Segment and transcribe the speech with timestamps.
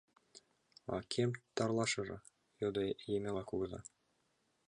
[0.95, 2.17] —А кӧм тарлашыже?—
[2.61, 2.83] йодо
[3.15, 3.79] Емела кугыза.